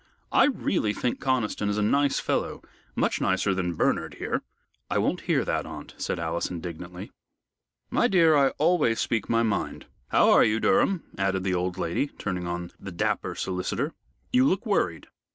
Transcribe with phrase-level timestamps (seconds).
[0.31, 2.63] "I really think Conniston is a nice fellow
[2.95, 4.41] much better than Bernard, here."
[4.89, 7.11] "I won't hear that, aunt," said Alice, indignantly.
[7.91, 9.85] "My dear, I always speak my mind.
[10.07, 13.93] How are you, Durham?" added the old lady, turning on the dapper solicitor.
[14.33, 15.05] "You look worried."